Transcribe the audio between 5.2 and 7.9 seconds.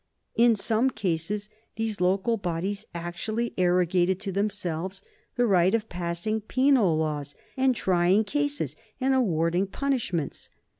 the right of passing penal laws, and